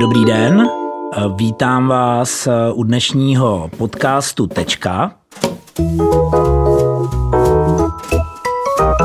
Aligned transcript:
Dobrý 0.00 0.24
den, 0.24 0.68
vítám 1.36 1.88
vás 1.88 2.48
u 2.74 2.82
dnešního 2.82 3.70
podcastu 3.76 4.46
Tečka. 4.46 5.12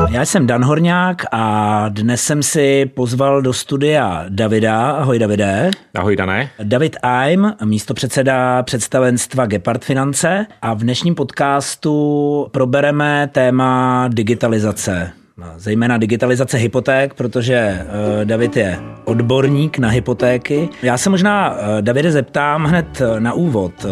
Já 0.08 0.24
jsem 0.24 0.46
Dan 0.46 0.64
Horňák 0.64 1.22
a 1.32 1.88
dnes 1.88 2.22
jsem 2.22 2.42
si 2.42 2.86
pozval 2.86 3.42
do 3.42 3.52
studia 3.52 4.24
Davida. 4.28 4.90
Ahoj 4.90 5.18
Davide. 5.18 5.70
Ahoj 5.94 6.16
Dané. 6.16 6.50
David 6.62 6.96
Aim, 7.02 7.52
místo 7.64 7.94
předseda 7.94 8.62
představenstva 8.62 9.46
Gepard 9.46 9.84
Finance 9.84 10.46
a 10.62 10.74
v 10.74 10.78
dnešním 10.78 11.14
podcastu 11.14 12.46
probereme 12.50 13.28
téma 13.32 14.08
digitalizace. 14.08 15.21
Zejména 15.56 15.98
digitalizace 15.98 16.56
hypoték, 16.56 17.14
protože 17.14 17.78
uh, 18.18 18.24
David 18.24 18.56
je 18.56 18.78
odborník 19.04 19.78
na 19.78 19.88
hypotéky. 19.88 20.68
Já 20.82 20.98
se 20.98 21.10
možná, 21.10 21.50
uh, 21.50 21.58
Davide, 21.80 22.12
zeptám 22.12 22.64
hned 22.64 23.02
na 23.18 23.32
úvod. 23.32 23.86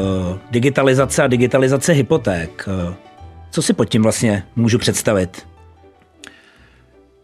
Digitalizace 0.50 1.22
a 1.22 1.26
digitalizace 1.26 1.92
hypoték. 1.92 2.68
Co 3.50 3.62
si 3.62 3.72
pod 3.72 3.84
tím 3.84 4.02
vlastně 4.02 4.42
můžu 4.56 4.78
představit? 4.78 5.46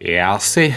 Já 0.01 0.39
si, 0.39 0.75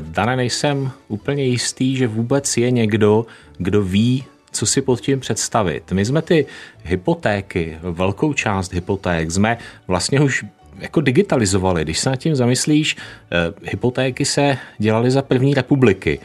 Dane, 0.00 0.36
nejsem 0.36 0.90
úplně 1.08 1.44
jistý, 1.44 1.96
že 1.96 2.06
vůbec 2.06 2.56
je 2.56 2.70
někdo, 2.70 3.26
kdo 3.58 3.82
ví, 3.82 4.24
co 4.52 4.66
si 4.66 4.82
pod 4.82 5.00
tím 5.00 5.20
představit. 5.20 5.92
My 5.92 6.04
jsme 6.04 6.22
ty 6.22 6.46
hypotéky, 6.84 7.78
velkou 7.82 8.32
část 8.32 8.72
hypoték, 8.72 9.30
jsme 9.30 9.58
vlastně 9.88 10.20
už 10.20 10.44
jako 10.78 11.00
digitalizovali. 11.00 11.84
Když 11.84 11.98
se 11.98 12.10
nad 12.10 12.16
tím 12.16 12.34
zamyslíš, 12.34 12.96
eh, 12.96 13.36
hypotéky 13.62 14.24
se 14.24 14.58
dělaly 14.78 15.10
za 15.10 15.22
první 15.22 15.54
republiky. 15.54 16.20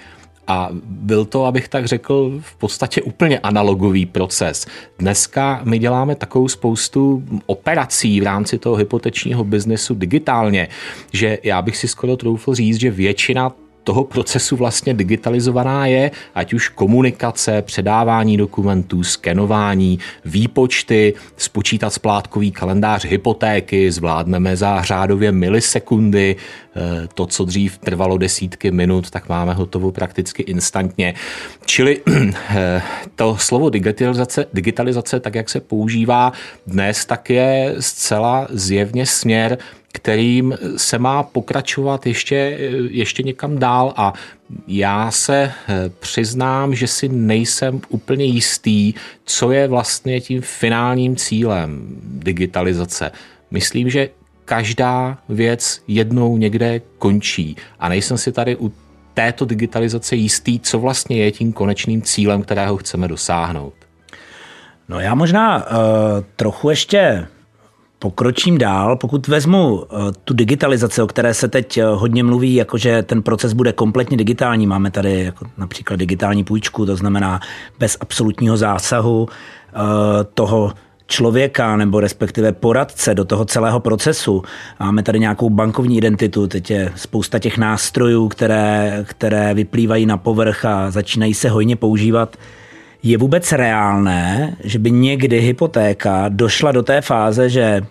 A 0.48 0.70
byl 0.85 1.25
to, 1.25 1.45
abych 1.45 1.67
tak 1.67 1.85
řekl, 1.85 2.39
v 2.41 2.55
podstatě 2.55 3.02
úplně 3.02 3.39
analogový 3.39 4.06
proces. 4.06 4.67
Dneska 5.00 5.61
my 5.64 5.80
děláme 5.80 6.16
takovou 6.16 6.47
spoustu 6.47 7.23
operací 7.45 8.22
v 8.22 8.23
rámci 8.23 8.58
toho 8.58 8.75
hypotečního 8.75 9.44
biznesu 9.44 9.95
digitálně, 9.95 10.67
že 11.13 11.38
já 11.44 11.61
bych 11.61 11.78
si 11.78 11.88
skoro 11.88 12.17
troufl 12.17 12.56
říct, 12.56 12.80
že 12.80 12.91
většina 12.91 13.52
toho 13.83 14.03
procesu 14.03 14.55
vlastně 14.55 14.94
digitalizovaná 14.94 15.85
je, 15.85 16.11
ať 16.35 16.53
už 16.53 16.69
komunikace, 16.69 17.61
předávání 17.61 18.38
dokumentů, 18.38 19.03
skenování, 19.03 19.99
výpočty, 20.25 21.13
spočítat 21.38 21.94
splátkový 21.94 22.52
kalendář 22.52 23.05
hypotéky, 23.05 23.91
zvládneme 23.91 24.55
za 24.55 24.81
řádově 24.81 25.31
milisekundy, 25.31 26.35
eh, 26.35 27.07
to, 27.13 27.25
co 27.25 27.45
dřív 27.45 27.77
trvalo 27.77 28.17
desítky 28.17 28.72
minut, 28.72 29.09
tak 29.09 29.30
máme 29.30 29.53
hotovo 29.53 29.91
prakticky 29.91 30.44
instantně. 30.44 31.13
Čili 31.66 32.02
eh, 32.50 32.81
to 33.16 33.38
slovo 33.38 33.69
digitalizace, 33.69 34.45
digitalizace, 34.53 35.19
tak 35.19 35.35
jak 35.35 35.50
se 35.50 35.59
používá 35.59 36.31
dnes, 36.67 37.05
tak 37.05 37.30
je 37.30 37.75
zcela 37.80 38.47
zjevně 38.50 39.05
směr, 39.05 39.57
kterým 39.91 40.57
se 40.77 40.99
má 40.99 41.23
pokračovat 41.23 42.05
ještě, 42.05 42.35
ještě 42.89 43.23
někam 43.23 43.59
dál 43.59 43.93
a 43.97 44.13
já 44.67 45.11
se 45.11 45.51
eh, 45.67 45.89
přiznám, 45.99 46.75
že 46.75 46.87
si 46.87 47.09
nejsem 47.09 47.81
úplně 47.89 48.25
jistý, 48.25 48.93
co 49.25 49.51
je 49.51 49.67
vlastně 49.67 50.21
tím 50.21 50.41
finálním 50.41 51.15
cílem 51.15 51.87
digitalizace. 52.03 53.11
Myslím, 53.51 53.89
že 53.89 54.09
každá 54.45 55.17
věc 55.29 55.81
jednou 55.87 56.37
někde 56.37 56.81
končí 56.97 57.55
a 57.79 57.89
nejsem 57.89 58.17
si 58.17 58.31
tady 58.31 58.55
u 58.55 58.73
této 59.13 59.45
digitalizace 59.45 60.15
jistý, 60.15 60.59
co 60.59 60.79
vlastně 60.79 61.17
je 61.17 61.31
tím 61.31 61.53
konečným 61.53 62.01
cílem, 62.01 62.41
kterého 62.41 62.77
chceme 62.77 63.07
dosáhnout. 63.07 63.73
No 64.89 64.99
já 64.99 65.15
možná 65.15 65.57
uh, 65.57 65.73
trochu 66.35 66.69
ještě 66.69 67.27
pokročím 67.99 68.57
dál, 68.57 68.95
pokud 68.95 69.27
vezmu 69.27 69.83
eh, 69.83 69.95
tu 70.23 70.33
digitalizaci, 70.33 71.01
o 71.01 71.07
které 71.07 71.33
se 71.33 71.47
teď 71.47 71.77
eh, 71.77 71.85
hodně 71.85 72.23
mluví, 72.23 72.55
jakože 72.55 73.03
ten 73.03 73.21
proces 73.21 73.53
bude 73.53 73.73
kompletně 73.73 74.17
digitální. 74.17 74.67
Máme 74.67 74.91
tady 74.91 75.23
jako 75.23 75.45
například 75.57 75.97
digitální 75.99 76.43
půjčku, 76.43 76.85
to 76.85 76.95
znamená 76.95 77.39
bez 77.79 77.97
absolutního 77.99 78.57
zásahu 78.57 79.27
eh, 79.29 79.77
toho 80.33 80.73
člověka 81.07 81.77
nebo 81.77 81.99
respektive 81.99 82.51
poradce 82.51 83.15
do 83.15 83.25
toho 83.25 83.45
celého 83.45 83.79
procesu. 83.79 84.43
Máme 84.79 85.03
tady 85.03 85.19
nějakou 85.19 85.49
bankovní 85.49 85.97
identitu, 85.97 86.47
teď 86.47 86.71
je 86.71 86.91
spousta 86.95 87.39
těch 87.39 87.57
nástrojů, 87.57 88.27
které, 88.27 89.03
které 89.07 89.53
vyplývají 89.53 90.05
na 90.05 90.17
povrch 90.17 90.66
a 90.66 90.91
začínají 90.91 91.33
se 91.33 91.49
hojně 91.49 91.75
používat. 91.75 92.37
Je 93.03 93.17
vůbec 93.17 93.51
reálné, 93.51 94.55
že 94.63 94.79
by 94.79 94.91
někdy 94.91 95.39
hypotéka 95.39 96.25
došla 96.29 96.71
do 96.71 96.83
té 96.83 97.01
fáze, 97.01 97.49
že 97.49 97.81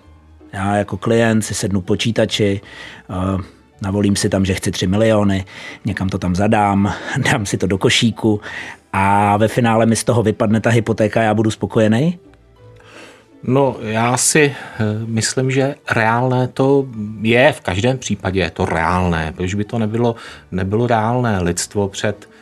já 0.53 0.77
jako 0.77 0.97
klient 0.97 1.43
si 1.43 1.55
sednu 1.55 1.81
počítači, 1.81 2.61
uh, 3.09 3.41
navolím 3.83 4.17
si 4.17 4.29
tam, 4.29 4.45
že 4.45 4.55
chci 4.55 4.71
3 4.71 4.87
miliony, 4.87 5.45
někam 5.85 6.09
to 6.09 6.19
tam 6.19 6.35
zadám, 6.35 6.95
dám 7.33 7.47
si 7.47 7.57
to 7.57 7.67
do 7.67 7.79
košíku 7.79 8.41
a 8.93 9.37
ve 9.37 9.49
finále 9.49 9.87
mi 9.87 9.97
z 9.97 10.05
toho 10.05 10.23
vypadne 10.23 10.61
ta 10.61 10.71
hypotéka, 10.71 11.23
já 11.23 11.35
budu 11.35 11.51
spokojený? 11.51 12.19
No, 13.43 13.77
já 13.81 14.17
si 14.17 14.55
eh, 14.55 14.85
myslím, 15.07 15.51
že 15.51 15.75
reálné 15.91 16.49
to 16.49 16.87
je, 17.21 17.53
v 17.53 17.61
každém 17.61 17.99
případě 17.99 18.41
je 18.41 18.51
to 18.51 18.65
reálné. 18.65 19.33
Proč 19.37 19.55
by 19.55 19.65
to 19.65 19.79
nebylo, 19.79 20.15
nebylo 20.53 20.87
reálné? 20.87 21.43
Lidstvo 21.43 21.89
před 21.89 22.29
Eh, 22.29 22.38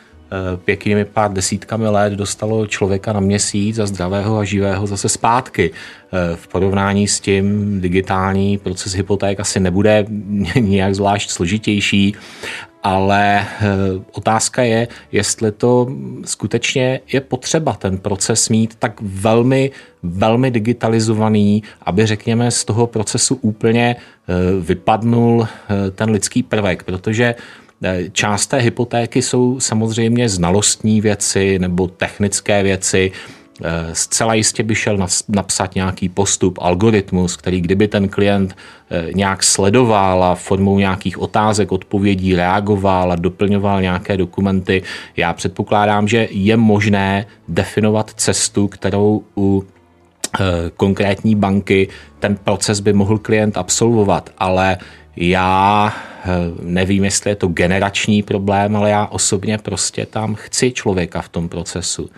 pěknými 0.65 1.05
pár 1.05 1.33
desítkami 1.33 1.87
let 1.87 2.13
dostalo 2.13 2.67
člověka 2.67 3.13
na 3.13 3.19
měsíc 3.19 3.79
a 3.79 3.85
zdravého 3.85 4.37
a 4.37 4.43
živého 4.43 4.87
zase 4.87 5.09
zpátky. 5.09 5.71
Eh, 5.71 6.35
v 6.35 6.47
porovnání 6.47 7.07
s 7.07 7.19
tím 7.19 7.81
digitální 7.81 8.57
proces 8.57 8.93
hypoték 8.93 9.39
asi 9.39 9.59
nebude 9.59 10.05
nějak 10.59 10.95
zvlášť 10.95 11.29
složitější, 11.29 12.15
ale 12.83 13.39
eh, 13.39 13.65
otázka 14.11 14.63
je, 14.63 14.87
jestli 15.11 15.51
to 15.51 15.87
skutečně 16.25 16.99
je 17.13 17.21
potřeba 17.21 17.73
ten 17.73 17.97
proces 17.97 18.49
mít 18.49 18.75
tak 18.79 18.93
velmi, 19.01 19.71
velmi 20.03 20.51
digitalizovaný, 20.51 21.63
aby 21.81 22.05
řekněme 22.05 22.51
z 22.51 22.65
toho 22.65 22.87
procesu 22.87 23.35
úplně 23.41 23.95
vypadnul 24.61 25.47
ten 25.95 26.09
lidský 26.09 26.43
prvek, 26.43 26.83
protože 26.83 27.35
Eh, 27.35 27.66
část 28.11 28.47
té 28.47 28.57
hypotéky 28.57 29.21
jsou 29.21 29.59
samozřejmě 29.59 30.29
znalostní 30.29 31.01
věci 31.01 31.59
nebo 31.59 31.87
technické 31.87 32.63
věci, 32.63 33.11
eh, 33.63 33.95
Zcela 33.95 34.33
jistě 34.33 34.63
by 34.63 34.75
šel 34.75 34.97
napsat 35.27 35.75
nějaký 35.75 36.09
postup, 36.09 36.59
algoritmus, 36.61 37.37
který 37.37 37.61
kdyby 37.61 37.87
ten 37.87 38.09
klient 38.09 38.55
eh, 38.89 39.13
nějak 39.13 39.43
sledoval 39.43 40.23
a 40.23 40.35
formou 40.35 40.79
nějakých 40.79 41.17
otázek, 41.19 41.71
odpovědí 41.71 42.35
reagoval 42.35 43.11
a 43.11 43.15
doplňoval 43.15 43.81
nějaké 43.81 44.17
dokumenty, 44.17 44.83
já 45.17 45.33
předpokládám, 45.33 46.07
že 46.07 46.27
je 46.31 46.57
možné 46.57 47.25
definovat 47.47 48.11
cestu, 48.15 48.67
kterou 48.67 49.23
u 49.37 49.65
konkrétní 50.77 51.35
banky 51.35 51.87
ten 52.19 52.35
proces 52.35 52.79
by 52.79 52.93
mohl 52.93 53.17
klient 53.17 53.57
absolvovat, 53.57 54.29
ale 54.37 54.77
já 55.17 55.93
eh, 56.23 56.27
nevím, 56.61 57.03
jestli 57.03 57.31
je 57.31 57.35
to 57.35 57.47
generační 57.47 58.23
problém, 58.23 58.75
ale 58.75 58.89
já 58.89 59.05
osobně 59.05 59.57
prostě 59.57 60.05
tam 60.05 60.35
chci 60.35 60.71
člověka 60.71 61.21
v 61.21 61.29
tom 61.29 61.49
procesu. 61.49 62.09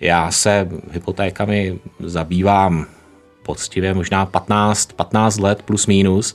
Já 0.00 0.30
se 0.30 0.68
hypotékami 0.90 1.78
zabývám 2.00 2.86
poctivě 3.42 3.94
možná 3.94 4.26
15, 4.26 4.92
15 4.92 5.38
let 5.38 5.62
plus 5.62 5.86
minus, 5.86 6.34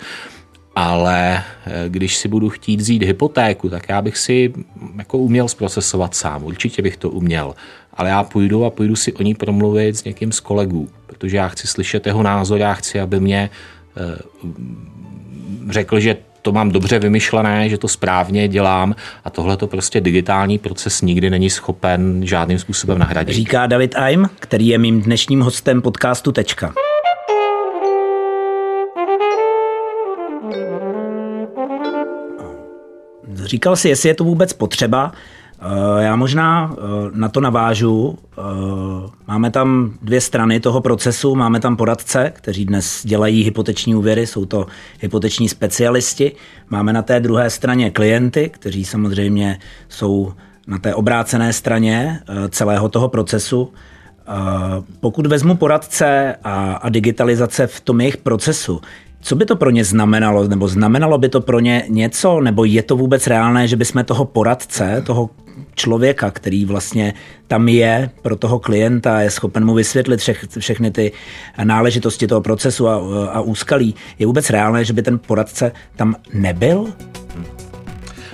ale 0.76 1.44
eh, 1.66 1.90
když 1.90 2.18
si 2.18 2.28
budu 2.28 2.50
chtít 2.50 2.80
vzít 2.80 3.04
hypotéku, 3.04 3.70
tak 3.70 3.90
já 3.90 4.02
bych 4.02 4.18
si 4.18 4.54
jako 4.98 5.18
uměl 5.18 5.48
zprocesovat 5.48 6.16
sám. 6.16 6.44
Určitě 6.44 6.82
bych 6.82 6.98
to 6.98 7.10
uměl. 7.10 7.56
Ale 7.94 8.10
já 8.10 8.24
půjdu 8.24 8.66
a 8.66 8.70
půjdu 8.70 8.96
si 8.96 9.14
o 9.14 9.24
ní 9.24 9.36
promluvit 9.36 9.98
s 9.98 10.04
někým 10.04 10.32
z 10.32 10.40
kolegů, 10.40 10.90
protože 11.06 11.38
já 11.38 11.48
chci 11.48 11.68
slyšet 11.68 12.08
jeho 12.08 12.24
názor, 12.24 12.60
já 12.60 12.74
chci, 12.74 13.00
aby 13.00 13.20
mě 13.20 13.50
eh, 13.98 14.20
řekl, 15.70 16.00
že 16.00 16.18
to 16.42 16.52
mám 16.52 16.72
dobře 16.72 17.00
vymyšlené, 17.00 17.70
že 17.70 17.78
to 17.78 17.88
správně 17.88 18.48
dělám 18.48 18.96
a 19.26 19.30
tohle 19.30 19.58
to 19.58 19.68
prostě 19.68 20.02
digitální 20.02 20.58
proces 20.58 21.02
nikdy 21.02 21.30
není 21.30 21.50
schopen 21.50 22.22
žádným 22.26 22.60
způsobem 22.60 23.00
nahradit. 23.00 23.36
Říká 23.36 23.68
David 23.68 23.96
Aim, 23.96 24.30
který 24.40 24.68
je 24.68 24.78
mým 24.78 25.02
dnešním 25.02 25.42
hostem 25.42 25.82
podcastu 25.82 26.32
Tečka. 26.32 26.74
Říkal 33.34 33.76
si, 33.76 33.90
jestli 33.90 34.10
je 34.10 34.16
to 34.16 34.24
vůbec 34.24 34.54
potřeba, 34.54 35.12
já 36.00 36.16
možná 36.16 36.74
eh, 36.74 36.82
na 37.14 37.30
to 37.30 37.42
navážu. 37.42 38.18
Eh, 38.38 38.42
máme 39.28 39.52
tam 39.52 39.94
dvě 40.02 40.22
strany 40.22 40.60
toho 40.60 40.82
procesu. 40.82 41.36
Máme 41.36 41.60
tam 41.60 41.76
poradce, 41.76 42.32
kteří 42.36 42.66
dnes 42.66 43.02
dělají 43.06 43.44
hypoteční 43.44 43.96
úvěry, 43.96 44.28
jsou 44.28 44.46
to 44.46 44.68
hypoteční 45.00 45.50
specialisti. 45.50 46.32
Máme 46.70 46.94
na 46.94 47.02
té 47.02 47.20
druhé 47.20 47.50
straně 47.50 47.92
klienty, 47.92 48.50
kteří 48.50 48.86
samozřejmě 48.86 49.60
jsou 49.90 50.34
na 50.68 50.78
té 50.78 50.96
obrácené 50.96 51.54
straně 51.54 52.20
celého 52.50 52.90
toho 52.90 53.10
procesu, 53.10 53.74
pokud 55.00 55.26
vezmu 55.26 55.56
poradce 55.56 56.36
a 56.44 56.90
digitalizace 56.90 57.68
v 57.68 57.82
tom 57.82 58.02
jejich 58.02 58.18
procesu, 58.18 58.82
co 59.22 59.36
by 59.36 59.46
to 59.46 59.56
pro 59.56 59.70
ně 59.70 59.86
znamenalo? 59.86 60.48
Nebo 60.48 60.68
znamenalo 60.68 61.18
by 61.18 61.30
to 61.30 61.42
pro 61.42 61.60
ně 61.60 61.84
něco? 61.90 62.42
Nebo 62.42 62.66
je 62.66 62.84
to 62.84 62.96
vůbec 62.98 63.28
reálné, 63.28 63.68
že 63.68 63.76
bychom 63.76 64.04
toho 64.04 64.26
poradce, 64.26 65.04
toho 65.06 65.30
člověka, 65.80 66.32
který 66.32 66.66
vlastně 66.66 67.14
tam 67.48 67.68
je 67.68 68.10
pro 68.22 68.36
toho 68.36 68.60
klienta, 68.60 69.22
je 69.22 69.32
schopen 69.32 69.66
mu 69.66 69.74
vysvětlit 69.74 70.20
všech, 70.20 70.46
všechny 70.60 70.92
ty 70.92 71.12
náležitosti 71.64 72.28
toho 72.28 72.42
procesu 72.42 72.88
a, 72.88 72.96
a 73.32 73.42
úskalí, 73.42 73.96
je 74.20 74.28
vůbec 74.28 74.50
reálné, 74.50 74.86
že 74.86 74.94
by 74.94 75.02
ten 75.02 75.20
poradce 75.20 75.72
tam 75.96 76.16
nebyl? 76.34 76.94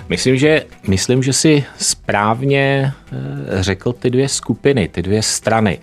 Myslím, 0.10 0.38
že, 0.38 0.66
myslím, 0.88 1.24
že 1.24 1.34
si 1.34 1.64
správně 1.78 2.94
eh, 3.12 3.64
řekl 3.64 3.94
ty 3.94 4.10
dvě 4.10 4.30
skupiny, 4.30 4.88
ty 4.88 5.02
dvě 5.02 5.22
strany. 5.22 5.80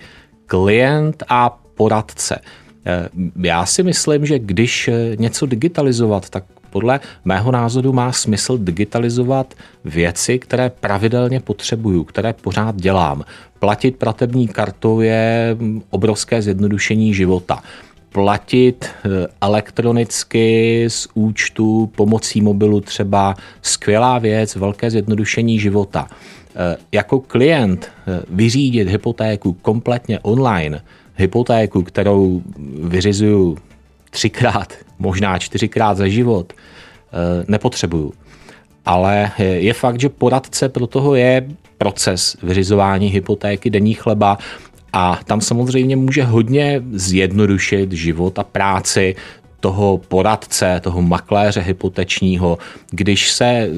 Klient 0.47 1.23
a 1.29 1.51
poradce. 1.75 2.39
Eh, 2.87 3.09
já 3.43 3.67
si 3.67 3.83
myslím, 3.83 4.27
že 4.27 4.39
když 4.39 4.89
eh, 4.89 5.17
něco 5.17 5.47
digitalizovat, 5.47 6.31
tak 6.31 6.45
podle 6.73 7.01
mého 7.25 7.53
názoru 7.53 7.93
má 7.93 8.13
smysl 8.13 8.59
digitalizovat 8.59 9.55
věci, 9.85 10.39
které 10.39 10.71
pravidelně 10.71 11.41
potřebuju, 11.41 12.05
které 12.05 12.33
pořád 12.33 12.77
dělám. 12.77 13.25
Platit 13.59 13.97
platební 13.97 14.49
kartou 14.49 15.01
je 15.01 15.57
mm, 15.59 15.83
obrovské 15.91 16.43
zjednodušení 16.43 17.15
života 17.15 17.63
platit 18.13 18.85
eh, 18.85 19.27
elektronicky 19.41 20.85
z 20.89 21.09
účtu 21.15 21.91
pomocí 21.97 22.41
mobilu 22.41 22.81
třeba 22.81 23.35
skvělá 23.63 24.19
věc, 24.19 24.57
velké 24.57 24.91
zjednodušení 24.91 25.59
života. 25.59 26.07
Jako 26.93 27.21
klient 27.21 27.91
vyřídit 28.31 28.89
hypotéku 28.89 29.53
kompletně 29.53 30.19
online 30.21 30.83
hypotéku, 31.17 31.83
kterou 31.83 32.43
vyřizuju 32.83 33.59
třikrát, 34.13 34.73
možná 34.99 35.39
čtyřikrát 35.39 35.97
za 35.97 36.09
život, 36.09 36.53
eh, 36.53 37.45
nepotřebuju. 37.49 38.13
Ale 38.87 39.31
je 39.39 39.73
fakt, 39.73 40.01
že 40.01 40.09
poradce 40.09 40.69
pro 40.69 40.87
toho 40.87 41.15
je 41.15 41.49
proces 41.79 42.37
vyřizování 42.43 43.09
hypotéky, 43.09 43.71
denní 43.71 43.95
chleba 43.95 44.39
a 44.93 45.21
tam 45.25 45.41
samozřejmě 45.41 45.97
může 45.97 46.23
hodně 46.23 46.83
zjednodušit 46.93 47.93
život 47.93 48.39
a 48.39 48.45
práci 48.45 49.17
toho 49.63 49.99
poradce, 49.99 50.81
toho 50.83 51.03
makléře 51.03 51.61
hypotečního, 51.61 52.59
když 52.91 53.31
se 53.31 53.69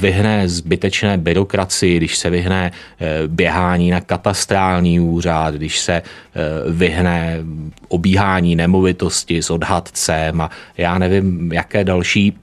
vyhne 0.00 0.48
zbytečné 0.48 1.18
byrokracii, 1.18 1.96
když 1.96 2.16
se 2.16 2.30
vyhne 2.30 2.72
eh, 3.00 3.06
běhání 3.26 3.90
na 3.90 4.00
katastrální 4.00 5.00
úřad, 5.00 5.54
když 5.54 5.80
se 5.80 5.92
eh, 5.92 6.02
vyhne 6.70 7.40
obíhání 7.88 8.56
nemovitosti 8.56 9.42
s 9.42 9.50
odhadcem 9.50 10.40
a 10.40 10.50
já 10.76 10.98
nevím, 10.98 11.52
jaké 11.52 11.84
další 11.84 12.36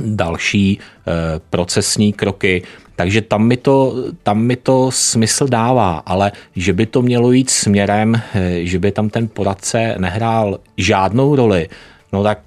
další 0.00 0.78
eh, 0.80 1.12
procesní 1.50 2.12
kroky, 2.12 2.62
takže 2.96 3.20
tam 3.20 3.44
mi, 3.46 3.56
to, 3.56 3.94
tam 4.22 4.40
mi 4.40 4.56
to 4.56 4.90
smysl 4.90 5.48
dává, 5.48 6.02
ale 6.06 6.32
že 6.56 6.72
by 6.72 6.86
to 6.86 7.02
mělo 7.02 7.32
jít 7.32 7.50
směrem, 7.50 8.20
že 8.62 8.78
by 8.78 8.92
tam 8.92 9.10
ten 9.10 9.28
poradce 9.28 9.94
nehrál 9.98 10.60
žádnou 10.76 11.36
roli, 11.36 11.68
no 12.12 12.22
tak 12.22 12.38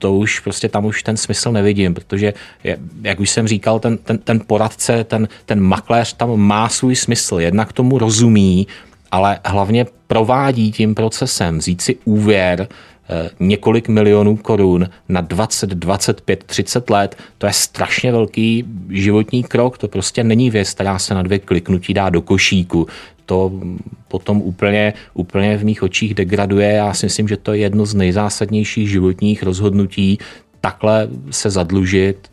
to 0.00 0.12
už 0.12 0.40
prostě 0.40 0.68
tam 0.68 0.84
už 0.84 1.02
ten 1.02 1.16
smysl 1.16 1.52
nevidím, 1.52 1.94
protože, 1.94 2.32
jak 3.02 3.20
už 3.20 3.30
jsem 3.30 3.48
říkal, 3.48 3.80
ten, 3.80 3.98
ten, 3.98 4.18
ten 4.18 4.40
poradce, 4.46 5.04
ten, 5.04 5.28
ten 5.46 5.60
makléř 5.60 6.12
tam 6.12 6.36
má 6.36 6.68
svůj 6.68 6.96
smysl, 6.96 7.40
jednak 7.40 7.72
tomu 7.72 7.98
rozumí, 7.98 8.66
ale 9.10 9.38
hlavně 9.44 9.86
provádí 10.06 10.72
tím 10.72 10.94
procesem. 10.94 11.58
Vzít 11.58 11.80
si 11.80 11.96
úvěr, 12.04 12.68
eh, 13.08 13.30
několik 13.40 13.88
milionů 13.88 14.36
korun 14.36 14.88
na 15.08 15.20
20, 15.20 15.70
25, 15.70 16.44
30 16.44 16.90
let, 16.90 17.16
to 17.38 17.46
je 17.46 17.52
strašně 17.52 18.12
velký 18.12 18.64
životní 18.88 19.44
krok, 19.44 19.78
to 19.78 19.88
prostě 19.88 20.24
není 20.24 20.50
věc, 20.50 20.70
která 20.70 20.98
se 20.98 21.14
na 21.14 21.22
dvě 21.22 21.38
kliknutí 21.38 21.94
dá 21.94 22.08
do 22.08 22.22
košíku 22.22 22.86
to 23.30 23.52
potom 24.08 24.42
úplně, 24.42 24.92
úplně 25.14 25.56
v 25.56 25.64
mých 25.64 25.82
očích 25.82 26.14
degraduje. 26.14 26.72
Já 26.72 26.94
si 26.94 27.06
myslím, 27.06 27.28
že 27.28 27.36
to 27.36 27.52
je 27.52 27.58
jedno 27.58 27.86
z 27.86 27.94
nejzásadnějších 27.94 28.90
životních 28.90 29.42
rozhodnutí, 29.42 30.18
takhle 30.60 31.08
se 31.30 31.50
zadlužit, 31.50 32.28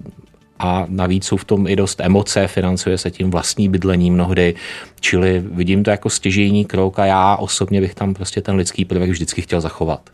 a 0.59 0.85
navíc 0.89 1.25
jsou 1.25 1.37
v 1.37 1.45
tom 1.45 1.67
i 1.67 1.75
dost 1.75 2.01
emoce, 2.01 2.47
financuje 2.47 2.97
se 2.97 3.11
tím 3.11 3.31
vlastní 3.31 3.69
bydlení 3.69 4.11
mnohdy, 4.11 4.55
čili 4.99 5.43
vidím 5.51 5.83
to 5.83 5.89
jako 5.89 6.09
stěžejní 6.09 6.65
krok 6.65 6.99
a 6.99 7.05
já 7.05 7.35
osobně 7.35 7.81
bych 7.81 7.95
tam 7.95 8.13
prostě 8.13 8.41
ten 8.41 8.55
lidský 8.55 8.85
prvek 8.85 9.09
vždycky 9.09 9.41
chtěl 9.41 9.61
zachovat. 9.61 10.09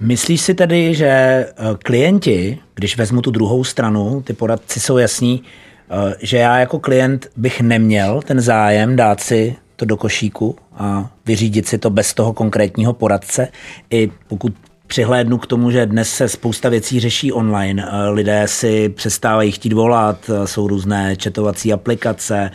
Myslíš 0.00 0.40
si 0.40 0.54
tedy, 0.54 0.94
že 0.94 1.06
eh, 1.06 1.52
klienti, 1.82 2.58
když 2.74 2.96
vezmu 2.96 3.22
tu 3.22 3.30
druhou 3.30 3.64
stranu, 3.64 4.22
ty 4.22 4.32
poradci 4.32 4.80
jsou 4.80 4.98
jasní, 4.98 5.42
eh, 5.42 6.14
že 6.20 6.36
já 6.36 6.58
jako 6.58 6.78
klient 6.78 7.26
bych 7.36 7.60
neměl 7.60 8.20
ten 8.22 8.40
zájem 8.40 8.96
dát 8.96 9.20
si 9.20 9.56
to 9.76 9.84
do 9.84 9.96
košíku 9.96 10.56
a 10.76 11.10
vyřídit 11.26 11.68
si 11.68 11.78
to 11.78 11.90
bez 11.90 12.14
toho 12.14 12.32
konkrétního 12.32 12.92
poradce. 12.92 13.48
I 13.90 14.10
pokud 14.28 14.52
přihlédnu 14.86 15.38
k 15.38 15.46
tomu, 15.46 15.70
že 15.70 15.86
dnes 15.86 16.10
se 16.10 16.28
spousta 16.28 16.68
věcí 16.68 17.00
řeší 17.00 17.32
online. 17.32 17.88
Lidé 18.10 18.42
si 18.46 18.88
přestávají 18.88 19.52
chtít 19.52 19.72
volat, 19.72 20.30
jsou 20.44 20.68
různé 20.68 21.16
četovací 21.16 21.72
aplikace, 21.72 22.50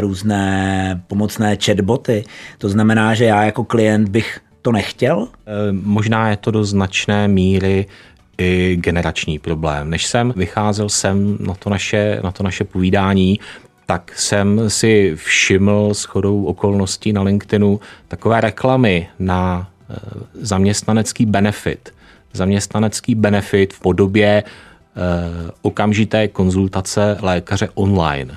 různé 0.00 1.02
pomocné 1.06 1.56
chatboty. 1.64 2.24
To 2.58 2.68
znamená, 2.68 3.14
že 3.14 3.24
já 3.24 3.44
jako 3.44 3.64
klient 3.64 4.08
bych 4.08 4.40
to 4.62 4.72
nechtěl? 4.72 5.28
Možná 5.70 6.30
je 6.30 6.36
to 6.36 6.50
do 6.50 6.64
značné 6.64 7.28
míry 7.28 7.86
i 8.38 8.76
generační 8.80 9.38
problém. 9.38 9.90
Než 9.90 10.06
jsem 10.06 10.32
vycházel 10.36 10.88
sem 10.88 11.36
na 11.40 11.54
to 11.54 11.70
naše, 11.70 12.20
na 12.24 12.30
to 12.30 12.42
naše 12.42 12.64
povídání, 12.64 13.40
tak 13.86 14.12
jsem 14.18 14.70
si 14.70 15.12
všiml 15.16 15.94
s 15.94 16.04
chodou 16.04 16.44
okolností 16.44 17.12
na 17.12 17.22
LinkedInu 17.22 17.80
takové 18.08 18.40
reklamy 18.40 19.08
na 19.18 19.68
eh, 19.90 19.96
zaměstnanecký 20.34 21.26
benefit. 21.26 21.94
Zaměstnanecký 22.32 23.14
benefit 23.14 23.72
v 23.72 23.80
podobě 23.80 24.44
eh, 24.46 25.50
okamžité 25.62 26.28
konzultace 26.28 27.18
lékaře 27.20 27.68
online. 27.74 28.36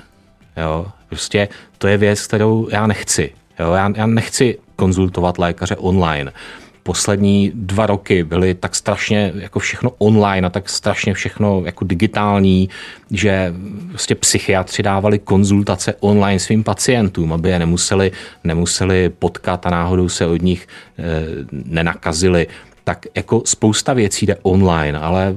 Jo? 0.56 0.86
Prostě 1.08 1.48
to 1.78 1.88
je 1.88 1.96
věc, 1.96 2.26
kterou 2.26 2.68
já 2.70 2.86
nechci. 2.86 3.32
Jo? 3.58 3.72
Já, 3.72 3.92
já 3.96 4.06
nechci 4.06 4.58
konzultovat 4.76 5.38
lékaře 5.38 5.76
online 5.76 6.32
poslední 6.88 7.52
dva 7.54 7.86
roky 7.86 8.24
byly 8.24 8.54
tak 8.54 8.74
strašně 8.74 9.32
jako 9.34 9.58
všechno 9.58 9.92
online 9.98 10.46
a 10.46 10.50
tak 10.50 10.68
strašně 10.68 11.14
všechno 11.14 11.62
jako 11.64 11.84
digitální, 11.84 12.68
že 13.10 13.54
prostě 13.88 14.14
psychiatři 14.14 14.82
dávali 14.82 15.18
konzultace 15.18 15.94
online 16.00 16.40
svým 16.40 16.64
pacientům, 16.64 17.32
aby 17.32 17.48
je 17.48 17.58
nemuseli, 17.58 18.12
nemuseli 18.44 19.08
potkat 19.08 19.66
a 19.66 19.70
náhodou 19.70 20.08
se 20.08 20.26
od 20.26 20.42
nich 20.42 20.64
e, 20.64 21.04
nenakazili. 21.52 22.46
Tak 22.84 23.06
jako 23.14 23.42
spousta 23.44 23.92
věcí 23.92 24.26
jde 24.26 24.36
online, 24.42 24.98
ale 24.98 25.34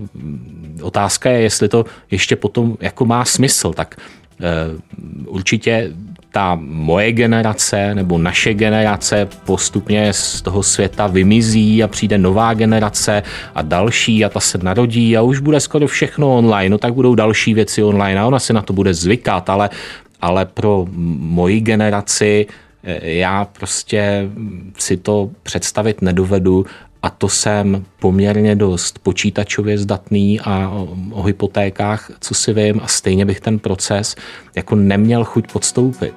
otázka 0.82 1.30
je, 1.30 1.42
jestli 1.42 1.68
to 1.70 1.86
ještě 2.12 2.36
potom 2.36 2.78
jako 2.80 3.06
má 3.06 3.26
smysl, 3.26 3.74
tak 3.74 3.96
Eh, 4.42 4.82
určitě 5.26 5.92
ta 6.32 6.58
moje 6.62 7.12
generace 7.12 7.96
nebo 7.96 8.18
naše 8.18 8.54
generace 8.54 9.28
postupně 9.46 10.14
z 10.14 10.42
toho 10.42 10.64
světa 10.64 11.08
vymizí 11.08 11.84
a 11.84 11.88
přijde 11.88 12.18
nová 12.18 12.54
generace 12.54 13.24
a 13.56 13.62
další 13.62 14.26
a 14.26 14.30
ta 14.30 14.40
se 14.40 14.58
narodí 14.58 15.18
a 15.18 15.22
už 15.22 15.40
bude 15.40 15.60
skoro 15.60 15.88
všechno 15.88 16.38
online, 16.38 16.70
no 16.70 16.78
tak 16.78 16.94
budou 16.94 17.16
další 17.16 17.54
věci 17.54 17.84
online 17.84 18.20
a 18.20 18.28
ona 18.28 18.40
si 18.40 18.54
na 18.54 18.62
to 18.62 18.74
bude 18.74 18.94
zvykat, 18.94 19.50
ale, 19.50 19.70
ale 20.22 20.46
pro 20.46 20.88
moji 21.20 21.60
generaci 21.60 22.48
eh, 22.84 23.12
já 23.12 23.46
prostě 23.46 24.30
si 24.78 24.98
to 24.98 25.30
představit 25.44 26.02
nedovedu 26.02 26.66
a 27.04 27.10
to 27.10 27.30
jsem 27.30 27.86
poměrně 28.00 28.56
dost 28.56 29.00
počítačově 29.00 29.78
zdatný 29.78 30.40
a 30.40 30.72
o 31.12 31.24
hypotékách, 31.24 32.12
co 32.20 32.34
si 32.34 32.54
vím, 32.54 32.82
a 32.84 32.88
stejně 32.88 33.26
bych 33.26 33.40
ten 33.40 33.60
proces 33.60 34.16
jako 34.56 34.76
neměl 34.76 35.24
chuť 35.24 35.52
podstoupit. 35.52 36.14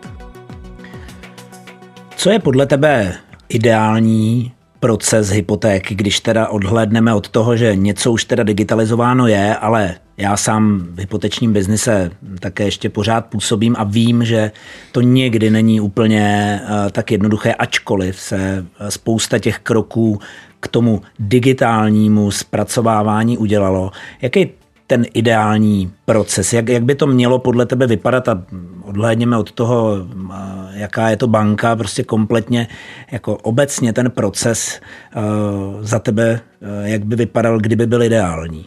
Co 2.16 2.30
je 2.30 2.38
podle 2.38 2.66
tebe 2.66 3.14
ideální 3.48 4.52
proces 4.80 5.30
hypotéky, 5.30 5.94
když 5.94 6.20
teda 6.20 6.48
odhlédneme 6.48 7.14
od 7.14 7.28
toho, 7.28 7.56
že 7.56 7.76
něco 7.76 8.12
už 8.12 8.24
teda 8.24 8.42
digitalizováno 8.42 9.26
je, 9.26 9.56
ale 9.56 9.94
já 10.16 10.36
sám 10.36 10.86
v 10.90 10.98
hypotečním 10.98 11.52
biznise 11.52 12.10
také 12.40 12.64
ještě 12.64 12.88
pořád 12.88 13.26
působím 13.26 13.76
a 13.78 13.84
vím, 13.84 14.24
že 14.24 14.52
to 14.92 15.00
někdy 15.00 15.50
není 15.50 15.80
úplně 15.80 16.60
eh, 16.64 16.90
tak 16.90 17.10
jednoduché, 17.10 17.54
ačkoliv 17.54 18.20
se 18.20 18.66
eh, 18.80 18.90
spousta 18.90 19.38
těch 19.38 19.58
kroků 19.58 20.20
k 20.64 20.68
tomu 20.68 21.02
digitálnímu 21.18 22.30
zpracovávání 22.30 23.38
udělalo. 23.38 23.90
Jaký 24.22 24.50
ten 24.86 25.06
ideální 25.14 25.92
proces? 26.04 26.52
Jak, 26.52 26.68
jak 26.68 26.82
by 26.84 26.94
to 26.94 27.06
mělo 27.06 27.38
podle 27.38 27.66
tebe 27.66 27.86
vypadat? 27.86 28.28
A 28.28 28.42
odhlédněme 28.82 29.36
od 29.36 29.52
toho, 29.52 29.96
jaká 30.72 31.08
je 31.08 31.16
to 31.16 31.26
banka, 31.26 31.76
prostě 31.76 32.04
kompletně 32.04 32.68
jako 33.12 33.36
obecně 33.36 33.92
ten 33.92 34.10
proces 34.10 34.80
za 35.80 35.98
tebe, 35.98 36.40
jak 36.84 37.04
by 37.04 37.16
vypadal, 37.16 37.60
kdyby 37.60 37.86
byl 37.86 38.02
ideální? 38.02 38.66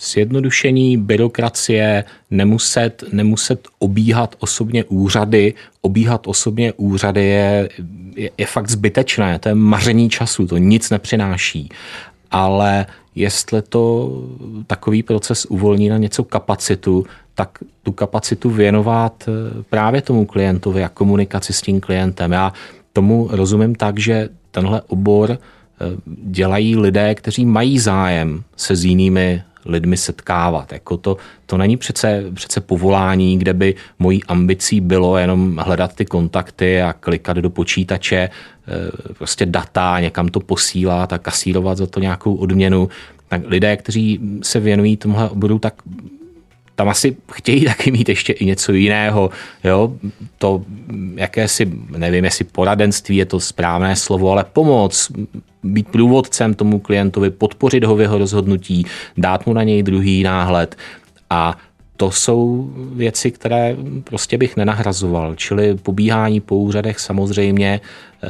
Zjednodušení 0.00 0.96
byrokracie, 0.96 2.04
nemuset, 2.30 3.04
nemuset 3.12 3.68
obíhat 3.78 4.36
osobně 4.38 4.84
úřady. 4.84 5.54
Obíhat 5.80 6.26
osobně 6.26 6.72
úřady 6.72 7.24
je, 7.24 7.68
je, 8.14 8.30
je 8.38 8.46
fakt 8.46 8.70
zbytečné, 8.70 9.38
to 9.38 9.48
je 9.48 9.54
maření 9.54 10.10
času, 10.10 10.46
to 10.46 10.56
nic 10.56 10.90
nepřináší. 10.90 11.68
Ale 12.30 12.86
jestli 13.14 13.62
to 13.62 14.12
takový 14.66 15.02
proces 15.02 15.44
uvolní 15.44 15.88
na 15.88 15.98
něco 15.98 16.24
kapacitu, 16.24 17.06
tak 17.34 17.58
tu 17.82 17.92
kapacitu 17.92 18.50
věnovat 18.50 19.24
eh, 19.28 19.62
právě 19.70 20.02
tomu 20.02 20.26
klientovi 20.26 20.84
a 20.84 20.88
komunikaci 20.88 21.52
s 21.52 21.60
tím 21.60 21.80
klientem. 21.80 22.32
Já 22.32 22.52
tomu 22.92 23.28
rozumím 23.30 23.74
tak, 23.74 23.98
že 23.98 24.28
tenhle 24.50 24.82
obor 24.82 25.30
eh, 25.30 25.38
dělají 26.24 26.76
lidé, 26.76 27.14
kteří 27.14 27.46
mají 27.46 27.78
zájem 27.78 28.42
se 28.56 28.76
s 28.76 28.84
jinými 28.84 29.42
lidmi 29.64 29.96
setkávat. 29.96 30.72
Jako 30.72 30.96
to, 30.96 31.16
to 31.46 31.56
není 31.56 31.76
přece, 31.76 32.24
přece 32.34 32.60
povolání, 32.60 33.38
kde 33.38 33.54
by 33.54 33.74
mojí 33.98 34.24
ambicí 34.24 34.80
bylo 34.80 35.16
jenom 35.16 35.56
hledat 35.56 35.94
ty 35.94 36.04
kontakty 36.04 36.82
a 36.82 36.92
klikat 36.92 37.36
do 37.36 37.50
počítače 37.50 38.16
eh, 38.16 39.12
prostě 39.18 39.46
data, 39.46 40.00
někam 40.00 40.28
to 40.28 40.40
posílat 40.40 41.12
a 41.12 41.18
kasírovat 41.18 41.78
za 41.78 41.86
to 41.86 42.00
nějakou 42.00 42.34
odměnu. 42.34 42.88
Tak 43.28 43.40
lidé, 43.46 43.76
kteří 43.76 44.20
se 44.42 44.60
věnují 44.60 44.96
tomuhle 44.96 45.30
oboru, 45.30 45.58
tak 45.58 45.74
tam 46.80 46.88
asi 46.88 47.16
chtějí 47.32 47.64
taky 47.64 47.90
mít 47.90 48.08
ještě 48.08 48.32
i 48.32 48.44
něco 48.44 48.72
jiného. 48.72 49.30
Jo? 49.64 49.92
To 50.38 50.62
jakési, 51.14 51.72
nevím, 51.96 52.24
jestli 52.24 52.44
poradenství 52.44 53.16
je 53.16 53.26
to 53.26 53.40
správné 53.40 53.96
slovo, 53.96 54.32
ale 54.32 54.44
pomoc, 54.52 55.12
být 55.62 55.88
průvodcem 55.88 56.54
tomu 56.54 56.78
klientovi, 56.78 57.30
podpořit 57.30 57.84
ho 57.84 57.96
v 57.96 58.00
jeho 58.00 58.18
rozhodnutí, 58.18 58.86
dát 59.16 59.46
mu 59.46 59.52
na 59.52 59.62
něj 59.62 59.82
druhý 59.82 60.22
náhled 60.22 60.76
a 61.30 61.56
to 61.96 62.10
jsou 62.10 62.70
věci, 62.92 63.30
které 63.30 63.76
prostě 64.04 64.38
bych 64.38 64.56
nenahrazoval. 64.56 65.34
Čili 65.34 65.74
pobíhání 65.74 66.40
po 66.40 66.56
úřadech 66.56 66.98
samozřejmě, 66.98 67.80
eh, 67.80 68.28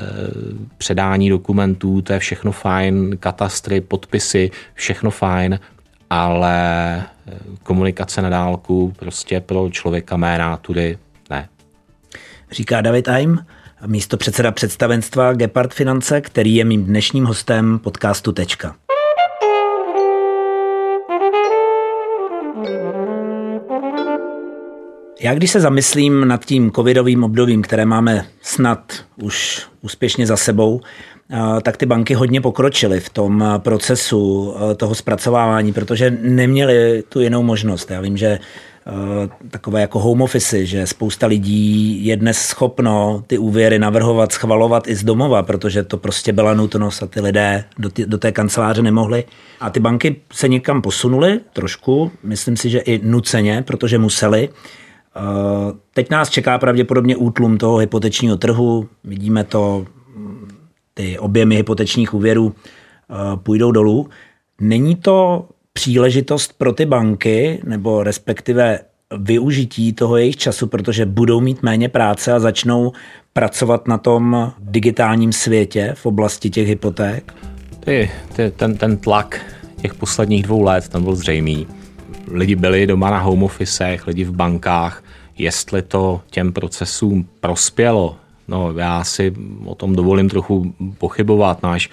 předání 0.79 1.31
dokumentů, 1.31 2.03
to 2.03 2.13
je 2.13 2.19
všechno 2.19 2.53
fajn, 2.53 3.17
katastry, 3.21 3.81
podpisy, 3.81 4.51
všechno 4.75 5.11
fajn, 5.11 5.59
ale 6.11 6.97
eh, 6.99 7.39
komunikace 7.63 8.23
na 8.23 8.29
dálku 8.29 8.95
prostě 8.99 9.41
pro 9.41 9.71
člověka 9.71 10.17
mé 10.17 10.39
nátury 10.39 10.99
ne. 11.31 11.49
Říká 12.51 12.81
David 12.81 13.09
Aim, 13.09 13.39
místo 13.87 14.17
předseda 14.17 14.53
představenstva 14.53 15.33
Gepard 15.33 15.75
Finance, 15.75 16.21
který 16.21 16.55
je 16.55 16.65
mým 16.65 16.85
dnešním 16.85 17.25
hostem 17.25 17.79
podcastu 17.79 18.33
Tečka. 18.33 18.77
Já 25.23 25.35
když 25.35 25.51
se 25.51 25.61
zamyslím 25.61 26.29
nad 26.29 26.45
tím 26.45 26.71
covidovým 26.71 27.25
obdobím, 27.25 27.63
které 27.63 27.85
máme 27.85 28.27
snad 28.43 28.93
už 29.17 29.67
úspěšně 29.81 30.27
za 30.27 30.37
sebou, 30.37 30.81
tak 31.63 31.77
ty 31.77 31.87
banky 31.87 32.15
hodně 32.15 32.41
pokročily 32.41 33.01
v 33.01 33.09
tom 33.09 33.45
procesu 33.59 34.55
toho 34.77 34.95
zpracovávání, 34.95 35.73
protože 35.73 36.19
neměly 36.23 37.03
tu 37.09 37.21
jinou 37.21 37.43
možnost. 37.43 37.91
Já 37.91 38.01
vím, 38.01 38.17
že 38.17 38.39
takové 39.51 39.81
jako 39.81 39.99
home 39.99 40.23
office, 40.23 40.67
že 40.67 40.87
spousta 40.87 41.27
lidí 41.27 42.05
je 42.07 42.17
dnes 42.17 42.39
schopno 42.39 43.25
ty 43.27 43.39
úvěry 43.39 43.79
navrhovat, 43.79 44.33
schvalovat 44.33 44.89
i 44.89 44.95
z 44.95 45.05
domova, 45.05 45.43
protože 45.43 45.83
to 45.83 45.97
prostě 45.97 46.33
byla 46.33 46.55
nutnost 46.55 47.03
a 47.03 47.07
ty 47.07 47.21
lidé 47.21 47.65
do, 47.79 47.91
ty, 47.91 48.07
do 48.07 48.19
té 48.19 48.33
kanceláře 48.33 48.83
nemohli. 48.83 49.25
A 49.61 49.71
ty 49.71 49.81
banky 49.81 50.17
se 50.33 50.49
někam 50.49 50.83
posunuly 50.83 51.41
trošku, 51.53 52.11
myslím 52.23 52.57
si, 52.57 52.71
že 52.71 52.79
i 52.79 53.01
nuceně, 53.03 53.63
protože 53.67 53.99
museli. 53.99 54.49
Teď 55.95 56.11
nás 56.11 56.31
čeká 56.31 56.59
pravděpodobně 56.59 57.17
útlum 57.17 57.59
toho 57.59 57.77
hypotečního 57.77 58.37
trhu. 58.37 58.89
Vidíme 59.05 59.45
to 59.45 59.87
ty 61.01 61.19
objemy 61.19 61.57
hypotečních 61.57 62.15
úvěrů 62.15 62.55
eh, 62.55 63.15
půjdou 63.37 63.73
dolů. 63.73 64.09
Není 64.61 64.97
to 64.97 65.49
příležitost 65.73 66.59
pro 66.59 66.73
ty 66.73 66.87
banky, 66.87 67.61
nebo 67.65 68.03
respektive 68.03 68.79
využití 69.19 69.93
toho 69.93 70.17
jejich 70.17 70.37
času, 70.37 70.67
protože 70.67 71.07
budou 71.07 71.41
mít 71.41 71.63
méně 71.63 71.89
práce 71.89 72.33
a 72.33 72.39
začnou 72.39 72.93
pracovat 73.33 73.89
na 73.89 73.99
tom 73.99 74.53
digitálním 74.59 75.33
světě 75.33 75.93
v 75.97 76.07
oblasti 76.07 76.51
těch 76.51 76.69
hypoték? 76.69 77.35
Ty, 77.81 78.11
ty, 78.37 78.51
ten, 78.57 78.77
ten 78.77 78.97
tlak 78.97 79.41
těch 79.83 79.95
posledních 79.95 80.43
dvou 80.43 80.63
let 80.63 80.89
tam 80.89 81.05
byl 81.05 81.15
zřejmý. 81.15 81.67
Lidi 82.31 82.55
byli 82.55 82.87
doma 82.87 83.11
na 83.11 83.19
home 83.19 83.43
officech, 83.43 84.07
lidi 84.07 84.25
v 84.25 84.33
bankách. 84.33 85.05
Jestli 85.39 85.83
to 85.83 86.21
těm 86.31 86.53
procesům 86.53 87.29
prospělo, 87.41 88.17
No, 88.51 88.73
já 88.73 89.05
si 89.05 89.33
o 89.65 89.75
tom 89.75 89.97
dovolím 89.97 90.29
trochu 90.29 90.75
pochybovat. 90.99 91.63
Náš, 91.63 91.91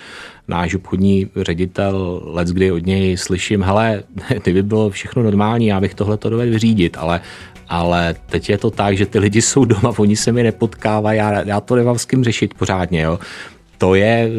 náš 0.48 0.76
obchodní 0.76 1.28
ředitel, 1.42 2.22
let 2.26 2.48
kdy 2.48 2.72
od 2.72 2.86
něj 2.86 3.18
slyším, 3.18 3.62
hele, 3.62 4.04
kdyby 4.44 4.64
bylo 4.64 4.90
všechno 4.90 5.24
normální, 5.24 5.68
já 5.68 5.80
bych 5.80 5.96
tohle 5.96 6.18
to 6.18 6.30
dovedl 6.30 6.52
vyřídit, 6.52 6.98
ale 7.00 7.22
ale 7.70 8.16
teď 8.26 8.50
je 8.50 8.58
to 8.58 8.72
tak, 8.72 8.98
že 8.98 9.06
ty 9.06 9.20
lidi 9.20 9.42
jsou 9.42 9.66
doma, 9.66 9.94
oni 9.98 10.16
se 10.16 10.32
mi 10.32 10.44
nepotkávají, 10.44 11.18
já, 11.18 11.42
já 11.48 11.62
to 11.62 11.76
nemám 11.76 11.98
s 11.98 12.06
kým 12.06 12.24
řešit 12.24 12.54
pořádně. 12.54 13.02
Jo. 13.02 13.20
To 13.78 13.96
je 13.96 14.30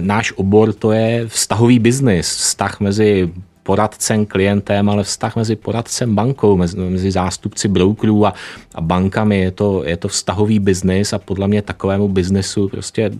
náš 0.00 0.32
obor, 0.36 0.72
to 0.72 0.92
je 0.92 1.28
vztahový 1.28 1.78
biznis, 1.78 2.36
vztah 2.36 2.80
mezi 2.80 3.30
poradcem, 3.70 4.26
klientem, 4.26 4.82
ale 4.90 5.06
vztah 5.06 5.36
mezi 5.36 5.54
poradcem 5.54 6.10
bankou, 6.14 6.56
mezi, 6.58 6.74
mezi 6.74 7.10
zástupci 7.10 7.70
brokerů 7.70 8.26
a, 8.26 8.34
a 8.74 8.80
bankami. 8.80 9.38
Je 9.38 9.50
to, 9.50 9.84
je 9.86 9.96
to 9.96 10.08
vztahový 10.08 10.58
biznis 10.58 11.12
a 11.12 11.22
podle 11.22 11.46
mě 11.48 11.62
takovému 11.62 12.08
biznesu 12.08 12.68
prostě 12.68 13.10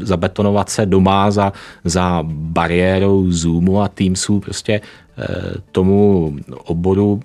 zabetonovat 0.00 0.70
se 0.70 0.86
doma 0.86 1.30
za, 1.30 1.52
za 1.84 2.24
bariérou 2.24 3.28
Zoomu 3.28 3.82
a 3.82 3.88
Teamsů 3.88 4.40
prostě 4.40 4.80
eh, 4.80 5.60
tomu 5.72 6.32
oboru 6.64 7.20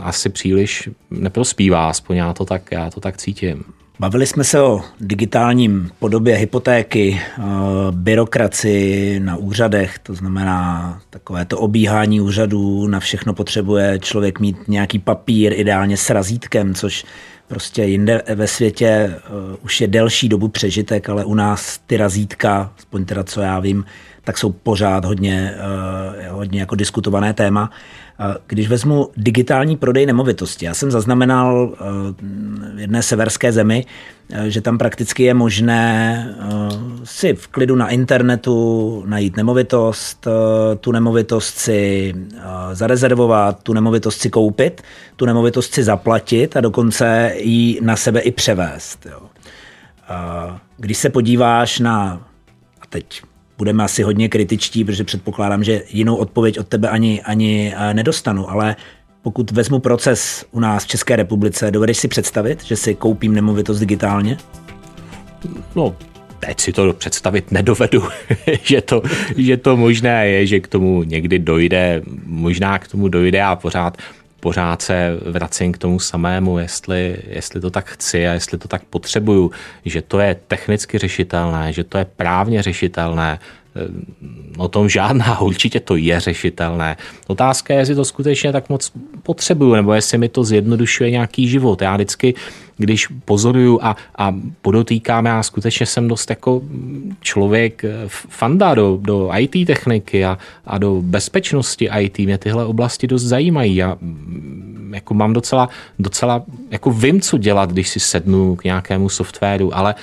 asi 0.00 0.28
příliš 0.32 0.88
neprospívá, 1.10 1.88
aspoň 1.92 2.16
já 2.16 2.32
to 2.32 2.44
tak, 2.44 2.72
já 2.72 2.90
to 2.90 3.00
tak 3.00 3.16
cítím. 3.16 3.81
Bavili 4.02 4.26
jsme 4.26 4.44
se 4.44 4.60
o 4.60 4.80
digitálním 5.00 5.90
podobě 5.98 6.36
hypotéky, 6.36 7.20
eh, 7.20 7.42
byrokracii 7.90 9.20
na 9.20 9.36
úřadech, 9.36 9.98
to 9.98 10.14
znamená 10.14 11.00
takové 11.10 11.44
to 11.44 11.58
obíhání 11.58 12.20
úřadů, 12.20 12.88
na 12.88 13.00
všechno 13.00 13.34
potřebuje 13.34 13.98
člověk 13.98 14.40
mít 14.40 14.56
nějaký 14.68 14.98
papír, 14.98 15.52
ideálně 15.52 15.96
s 15.96 16.10
razítkem, 16.10 16.74
což 16.74 17.04
prostě 17.48 17.84
jinde 17.84 18.22
ve 18.34 18.46
světě 18.46 19.14
uh, 19.14 19.56
už 19.64 19.80
je 19.80 19.88
delší 19.88 20.28
dobu 20.28 20.48
přežitek, 20.48 21.08
ale 21.08 21.24
u 21.24 21.34
nás 21.34 21.78
ty 21.86 21.96
razítka, 21.96 22.72
aspoň 22.78 23.04
teda 23.04 23.24
co 23.24 23.40
já 23.40 23.60
vím, 23.60 23.84
tak 24.24 24.38
jsou 24.38 24.52
pořád 24.52 25.04
hodně, 25.04 25.54
uh, 26.30 26.36
hodně 26.36 26.60
jako 26.60 26.74
diskutované 26.74 27.34
téma. 27.34 27.70
Když 28.46 28.68
vezmu 28.68 29.08
digitální 29.16 29.76
prodej 29.76 30.06
nemovitosti, 30.06 30.64
já 30.64 30.74
jsem 30.74 30.90
zaznamenal 30.90 31.72
eh, 31.72 31.78
v 32.74 32.78
jedné 32.78 33.02
severské 33.02 33.52
zemi, 33.52 33.86
eh, 34.30 34.50
že 34.50 34.60
tam 34.60 34.78
prakticky 34.78 35.22
je 35.22 35.34
možné 35.34 36.26
eh, 36.38 36.46
si 37.04 37.34
v 37.34 37.46
klidu 37.46 37.76
na 37.76 37.88
internetu 37.88 39.02
najít 39.06 39.36
nemovitost, 39.36 40.26
tu 40.80 40.92
nemovitost 40.92 41.58
si 41.58 42.14
zarezervovat, 42.72 43.62
tu 43.62 43.72
nemovitost 43.72 44.20
si 44.20 44.30
koupit, 44.30 44.82
tu 45.16 45.26
nemovitost 45.26 45.74
si 45.74 45.84
zaplatit 45.84 46.56
a 46.56 46.60
dokonce 46.60 47.32
ji 47.36 47.78
na 47.82 47.96
sebe 47.96 48.20
i 48.20 48.30
převést. 48.30 49.06
Když 50.76 50.98
se 50.98 51.10
podíváš 51.10 51.78
na, 51.78 52.26
a 52.80 52.86
teď 52.88 53.22
budeme 53.62 53.84
asi 53.84 54.02
hodně 54.02 54.28
kritičtí, 54.28 54.84
protože 54.84 55.04
předpokládám, 55.04 55.64
že 55.64 55.82
jinou 55.90 56.16
odpověď 56.16 56.58
od 56.58 56.68
tebe 56.68 56.88
ani, 56.88 57.22
ani 57.22 57.74
eh, 57.76 57.94
nedostanu, 57.94 58.50
ale 58.50 58.76
pokud 59.22 59.50
vezmu 59.50 59.78
proces 59.78 60.44
u 60.50 60.60
nás 60.60 60.84
v 60.84 60.86
České 60.86 61.16
republice, 61.16 61.70
dovedeš 61.70 61.96
si 61.96 62.08
představit, 62.08 62.64
že 62.64 62.76
si 62.76 62.94
koupím 62.94 63.34
nemovitost 63.34 63.78
digitálně? 63.78 64.36
No, 65.74 65.96
teď 66.40 66.60
si 66.60 66.72
to 66.72 66.92
představit 66.92 67.52
nedovedu, 67.52 68.02
že, 68.62 68.80
to, 68.80 69.02
že 69.36 69.56
to 69.56 69.76
možné 69.76 70.28
je, 70.28 70.46
že 70.46 70.60
k 70.60 70.68
tomu 70.68 71.02
někdy 71.02 71.38
dojde, 71.38 72.02
možná 72.26 72.78
k 72.78 72.88
tomu 72.88 73.08
dojde 73.08 73.42
a 73.42 73.56
pořád 73.56 73.96
pořád 74.42 74.82
se 74.82 75.16
vracím 75.26 75.72
k 75.72 75.78
tomu 75.78 76.00
samému, 76.00 76.58
jestli, 76.58 77.16
jestli 77.26 77.60
to 77.60 77.70
tak 77.70 77.86
chci 77.86 78.28
a 78.28 78.32
jestli 78.32 78.58
to 78.58 78.68
tak 78.68 78.82
potřebuju, 78.84 79.50
že 79.84 80.02
to 80.02 80.20
je 80.20 80.34
technicky 80.34 80.98
řešitelné, 80.98 81.72
že 81.72 81.84
to 81.84 81.98
je 81.98 82.04
právně 82.04 82.62
řešitelné, 82.62 83.38
o 84.56 84.68
tom 84.68 84.88
žádná, 84.88 85.40
určitě 85.40 85.80
to 85.80 85.96
je 85.96 86.20
řešitelné. 86.20 86.96
Otázka 87.26 87.74
je, 87.74 87.80
jestli 87.80 87.94
to 87.94 88.04
skutečně 88.04 88.52
tak 88.52 88.68
moc 88.68 88.92
potřebuju, 89.22 89.74
nebo 89.74 89.92
jestli 89.92 90.18
mi 90.18 90.28
to 90.28 90.44
zjednodušuje 90.44 91.10
nějaký 91.10 91.48
život. 91.48 91.82
Já 91.82 91.94
vždycky, 91.94 92.34
když 92.76 93.06
pozoruju 93.24 93.78
a, 93.82 93.96
a 94.18 94.34
podotýkám, 94.62 95.26
já 95.26 95.42
skutečně 95.42 95.86
jsem 95.86 96.08
dost 96.08 96.30
jako 96.30 96.62
člověk 97.20 97.84
fanda 98.08 98.74
do, 98.74 98.98
do 99.02 99.30
IT 99.38 99.66
techniky 99.66 100.24
a, 100.24 100.38
a 100.66 100.78
do 100.78 101.00
bezpečnosti 101.02 101.90
IT. 102.00 102.18
Mě 102.18 102.38
tyhle 102.38 102.64
oblasti 102.64 103.06
dost 103.06 103.22
zajímají. 103.22 103.76
Já 103.76 103.96
jako 104.92 105.14
mám 105.14 105.32
docela, 105.32 105.68
docela 105.98 106.42
jako 106.70 106.90
vím, 106.90 107.20
co 107.20 107.38
dělat, 107.38 107.72
když 107.72 107.88
si 107.88 108.00
sednu 108.00 108.56
k 108.56 108.64
nějakému 108.64 109.08
softwaru, 109.08 109.76
ale 109.76 109.94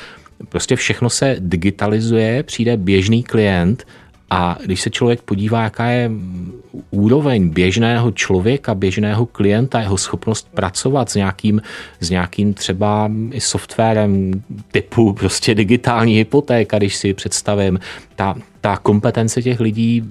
prostě 0.50 0.76
všechno 0.76 1.10
se 1.10 1.36
digitalizuje, 1.40 2.44
přijde 2.44 2.78
běžný 2.78 3.24
klient 3.24 3.86
a 4.30 4.58
když 4.66 4.82
se 4.82 4.90
člověk 4.90 5.22
podívá, 5.22 5.64
jaká 5.64 5.86
je 5.86 6.12
úroveň 6.92 7.50
běžného 7.50 8.12
člověka, 8.12 8.76
běžného 8.76 9.26
klienta, 9.26 9.80
jeho 9.80 9.98
schopnost 9.98 10.48
pracovat 10.54 11.10
s 11.10 11.16
nějakým, 11.16 11.62
s 12.00 12.10
nějakým 12.10 12.54
třeba 12.54 13.12
softwarem 13.40 14.44
typu 14.72 15.14
prostě 15.14 15.56
digitální 15.56 16.16
hypotéka, 16.16 16.78
když 16.78 16.96
si 16.96 17.14
představím, 17.14 17.80
ta, 18.20 18.36
ta 18.62 18.78
kompetence 18.78 19.42
těch 19.42 19.60
lidí 19.60 20.04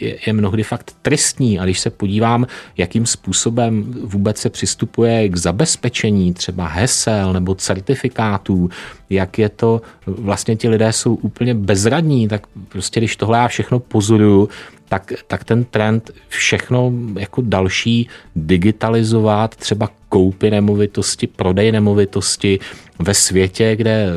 je, 0.00 0.16
je 0.26 0.32
mnohdy 0.32 0.62
fakt 0.62 0.96
tristní. 1.02 1.58
A 1.58 1.64
když 1.64 1.80
se 1.80 1.90
podívám, 1.90 2.46
jakým 2.76 3.06
způsobem 3.06 3.94
vůbec 4.04 4.38
se 4.38 4.50
přistupuje 4.50 5.28
k 5.28 5.36
zabezpečení 5.36 6.34
třeba 6.34 6.66
hesel 6.66 7.32
nebo 7.32 7.54
certifikátů, 7.54 8.68
jak 9.10 9.38
je 9.38 9.48
to, 9.48 9.82
vlastně 10.06 10.56
ti 10.56 10.68
lidé 10.68 10.92
jsou 10.92 11.14
úplně 11.14 11.54
bezradní, 11.54 12.28
tak 12.28 12.46
prostě 12.68 13.00
když 13.00 13.16
tohle 13.16 13.38
já 13.38 13.48
všechno 13.48 13.78
pozoruju, 13.78 14.48
tak, 14.90 15.12
tak 15.26 15.44
ten 15.44 15.64
trend 15.64 16.10
všechno 16.28 16.92
jako 17.18 17.42
další 17.44 18.08
digitalizovat, 18.36 19.56
třeba 19.56 19.88
koupy 20.08 20.50
nemovitosti, 20.50 21.26
prodej 21.26 21.72
nemovitosti 21.72 22.58
ve 22.98 23.14
světě, 23.14 23.76
kde 23.76 24.06
eh, 24.06 24.10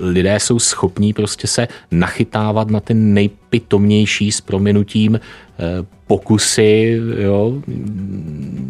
lidé 0.00 0.40
jsou 0.40 0.58
schopní 0.58 1.12
prostě 1.12 1.46
se 1.46 1.68
nachytávat 1.90 2.70
na 2.70 2.80
ty 2.80 2.94
nejpitomnější 2.94 4.32
s 4.32 4.40
prominutím 4.40 5.16
eh, 5.16 5.86
pokusy 6.06 7.00
jo, 7.18 7.62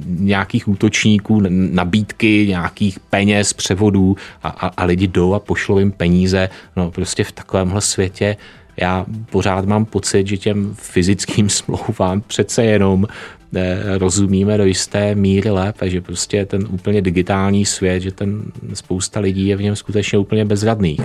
nějakých 0.07 0.69
útočníků, 0.69 1.43
nabídky 1.51 2.47
nějakých 2.49 3.01
peněz, 3.01 3.53
převodů 3.53 4.17
a, 4.43 4.49
a, 4.49 4.67
a 4.67 4.85
lidi 4.85 5.07
jdou 5.09 5.35
a 5.35 5.39
pošlou 5.39 5.79
jim 5.79 5.93
peníze. 5.93 6.49
No 6.77 6.91
prostě 6.91 7.25
v 7.25 7.33
takovémhle 7.33 7.81
světě 7.81 8.37
já 8.81 9.07
pořád 9.31 9.65
mám 9.65 9.85
pocit, 9.85 10.27
že 10.27 10.37
těm 10.37 10.75
fyzickým 10.75 11.49
smlouvám 11.59 12.21
přece 12.21 12.65
jenom 12.65 13.07
eh, 13.55 13.99
rozumíme 13.99 14.59
do 14.59 14.65
jisté 14.65 15.15
míry 15.15 15.51
lépe, 15.51 15.91
že 15.91 16.01
prostě 16.01 16.47
ten 16.47 16.67
úplně 16.71 17.03
digitální 17.03 17.65
svět, 17.65 18.01
že 18.01 18.13
ten 18.13 18.43
spousta 18.75 19.21
lidí 19.21 19.47
je 19.47 19.57
v 19.57 19.63
něm 19.63 19.77
skutečně 19.77 20.19
úplně 20.19 20.45
bezradných. 20.45 21.01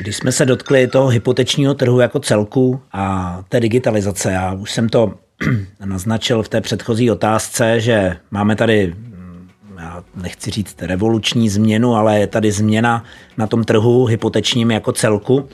Když 0.00 0.16
jsme 0.16 0.32
se 0.32 0.46
dotkli 0.46 0.86
toho 0.86 1.08
hypotečního 1.08 1.74
trhu 1.74 2.00
jako 2.00 2.18
celku 2.18 2.80
a 2.92 3.38
té 3.48 3.60
digitalizace, 3.60 4.32
já 4.32 4.52
už 4.52 4.72
jsem 4.72 4.88
to 4.88 5.14
naznačil 5.84 6.42
v 6.42 6.48
té 6.48 6.60
předchozí 6.60 7.10
otázce, 7.10 7.80
že 7.80 8.16
máme 8.30 8.56
tady 8.56 8.94
já 9.78 10.04
nechci 10.16 10.50
říct 10.50 10.82
revoluční 10.82 11.48
změnu, 11.48 11.94
ale 11.94 12.20
je 12.20 12.26
tady 12.26 12.52
změna 12.52 13.04
na 13.36 13.46
tom 13.46 13.64
trhu 13.64 14.04
hypotečním 14.04 14.70
jako 14.70 14.92
celku. 14.92 15.48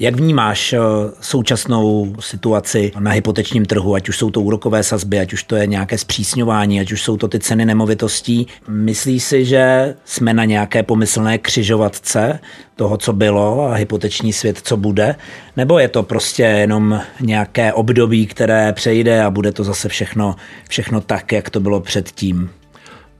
Jak 0.00 0.14
vnímáš 0.14 0.72
eh, 0.72 0.78
současnou 1.20 2.14
situaci 2.20 2.92
na 2.98 3.10
hypotečním 3.10 3.64
trhu, 3.64 3.94
ať 3.94 4.08
už 4.08 4.18
jsou 4.18 4.30
to 4.30 4.40
úrokové 4.40 4.82
sazby, 4.82 5.18
ať 5.18 5.32
už 5.32 5.42
to 5.42 5.56
je 5.56 5.66
nějaké 5.66 5.98
zpřísňování, 5.98 6.80
ať 6.80 6.92
už 6.92 7.02
jsou 7.02 7.16
to 7.16 7.28
ty 7.28 7.38
ceny 7.38 7.64
nemovitostí? 7.64 8.46
Myslíš 8.68 9.24
si, 9.24 9.44
že 9.44 9.94
jsme 10.04 10.34
na 10.34 10.44
nějaké 10.44 10.82
pomyslné 10.82 11.38
křižovatce 11.38 12.40
toho, 12.76 12.96
co 12.96 13.12
bylo 13.12 13.62
a 13.62 13.74
hypoteční 13.74 14.32
svět, 14.32 14.60
co 14.62 14.76
bude? 14.76 15.16
Nebo 15.56 15.78
je 15.78 15.88
to 15.88 16.02
prostě 16.02 16.42
jenom 16.42 17.00
nějaké 17.20 17.72
období, 17.72 18.26
které 18.26 18.72
přejde 18.72 19.22
a 19.22 19.30
bude 19.30 19.52
to 19.52 19.64
zase 19.64 19.88
všechno, 19.88 20.36
všechno 20.68 21.00
tak, 21.00 21.32
jak 21.32 21.50
to 21.50 21.60
bylo 21.60 21.80
předtím? 21.80 22.50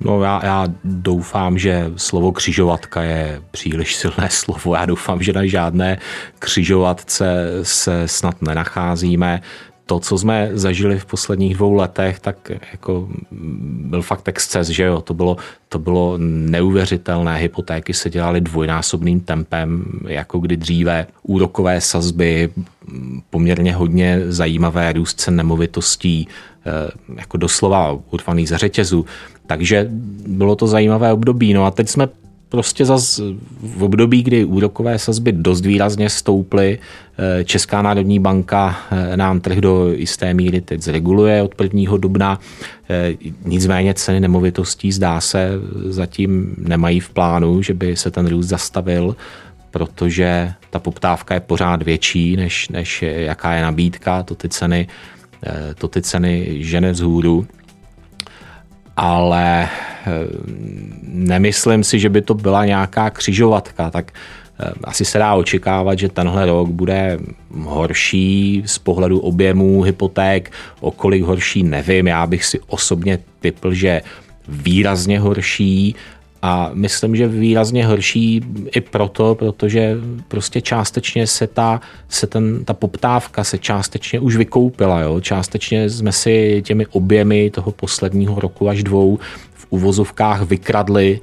No 0.00 0.22
já, 0.22 0.40
já 0.44 0.66
doufám, 0.84 1.58
že 1.58 1.92
slovo 1.96 2.32
křižovatka 2.32 3.02
je 3.02 3.42
příliš 3.50 3.94
silné 3.96 4.28
slovo. 4.30 4.74
Já 4.74 4.86
doufám, 4.86 5.22
že 5.22 5.32
na 5.32 5.46
žádné 5.46 5.98
křižovatce 6.38 7.46
se 7.62 8.08
snad 8.08 8.42
nenacházíme. 8.42 9.40
To, 9.90 10.00
co 10.00 10.18
jsme 10.18 10.50
zažili 10.52 10.98
v 10.98 11.04
posledních 11.04 11.54
dvou 11.54 11.74
letech, 11.74 12.20
tak 12.20 12.50
jako 12.72 13.08
byl 13.90 14.02
fakt 14.02 14.28
exces, 14.28 14.68
že 14.68 14.84
jo, 14.84 15.00
to 15.00 15.14
bylo, 15.14 15.36
to 15.68 15.78
bylo 15.78 16.14
neuvěřitelné. 16.18 17.36
Hypotéky 17.36 17.94
se 17.94 18.10
dělaly 18.10 18.40
dvojnásobným 18.40 19.20
tempem, 19.20 19.84
jako 20.06 20.38
kdy 20.38 20.56
dříve 20.56 21.06
úrokové 21.22 21.80
sazby, 21.80 22.50
poměrně 23.30 23.74
hodně 23.74 24.20
zajímavé 24.28 24.92
růst 24.92 25.20
cen 25.20 25.36
nemovitostí, 25.36 26.28
eh, 26.66 26.90
jako 27.16 27.36
doslova 27.36 27.98
urvaný 28.10 28.46
za 28.46 28.56
řetězu. 28.56 29.06
Takže 29.46 29.90
bylo 30.26 30.56
to 30.56 30.66
zajímavé 30.66 31.12
období. 31.12 31.54
No 31.54 31.64
a 31.64 31.70
teď 31.70 31.88
jsme 31.88 32.08
prostě 32.50 32.84
zas 32.84 33.20
v 33.60 33.82
období, 33.82 34.22
kdy 34.22 34.44
úrokové 34.44 34.98
sazby 34.98 35.32
dost 35.32 35.66
výrazně 35.66 36.10
stouply, 36.10 36.78
eh, 37.18 37.44
Česká 37.44 37.82
národní 37.82 38.18
banka 38.18 38.76
eh, 38.90 39.16
nám 39.16 39.40
trh 39.40 39.58
do 39.58 39.92
jisté 39.92 40.34
míry 40.34 40.60
teď 40.60 40.82
zreguluje 40.82 41.42
od 41.42 41.54
1. 41.54 41.98
dubna, 41.98 42.40
eh, 42.90 43.14
nicméně 43.44 43.94
ceny 43.94 44.20
nemovitostí 44.20 44.92
zdá 44.92 45.20
se 45.20 45.50
zatím 45.84 46.54
nemají 46.58 47.00
v 47.00 47.10
plánu, 47.10 47.62
že 47.62 47.74
by 47.74 47.96
se 47.96 48.10
ten 48.10 48.26
růst 48.26 48.46
zastavil, 48.46 49.16
protože 49.70 50.52
ta 50.70 50.78
poptávka 50.78 51.34
je 51.34 51.40
pořád 51.40 51.82
větší, 51.82 52.36
než, 52.36 52.68
než 52.68 53.02
jaká 53.02 53.52
je 53.52 53.62
nabídka, 53.62 54.22
to 54.22 54.34
ty 54.34 54.48
ceny, 54.48 54.88
to 55.78 55.88
ty 55.88 56.02
ceny 56.02 56.56
žene 56.60 56.92
vzhůru 56.92 57.46
ale 58.96 59.64
eh, 59.64 60.10
nemyslím 61.02 61.84
si, 61.84 61.98
že 61.98 62.08
by 62.08 62.22
to 62.22 62.34
byla 62.34 62.64
nějaká 62.64 63.10
křižovatka, 63.10 63.90
tak 63.90 64.12
eh, 64.60 64.72
asi 64.84 65.04
se 65.04 65.18
dá 65.18 65.34
očekávat, 65.34 65.98
že 65.98 66.08
tenhle 66.08 66.46
rok 66.46 66.68
bude 66.68 67.18
horší 67.54 68.62
z 68.66 68.78
pohledu 68.78 69.18
objemů 69.20 69.82
hypoték, 69.82 70.52
o 70.80 70.90
kolik 70.90 71.22
horší 71.22 71.62
nevím, 71.62 72.06
já 72.06 72.26
bych 72.26 72.44
si 72.44 72.60
osobně 72.66 73.18
typl, 73.40 73.74
že 73.74 74.02
výrazně 74.48 75.20
horší, 75.20 75.94
a 76.42 76.70
myslím, 76.74 77.16
že 77.16 77.28
výrazně 77.28 77.86
horší 77.86 78.42
i 78.76 78.80
proto, 78.80 79.34
protože 79.34 79.96
prostě 80.28 80.60
částečně 80.60 81.26
se 81.26 81.46
ta, 81.46 81.80
se 82.08 82.26
ten, 82.26 82.64
ta 82.64 82.74
poptávka 82.74 83.44
se 83.44 83.58
částečně 83.58 84.20
už 84.20 84.36
vykoupila. 84.36 85.00
Jo? 85.00 85.20
Částečně 85.20 85.90
jsme 85.90 86.12
si 86.12 86.62
těmi 86.64 86.86
objemy 86.86 87.50
toho 87.50 87.72
posledního 87.72 88.40
roku 88.40 88.68
až 88.68 88.82
dvou 88.82 89.18
v 89.54 89.66
uvozovkách 89.70 90.42
vykradli 90.42 91.20